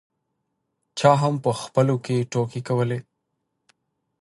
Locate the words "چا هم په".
0.99-1.51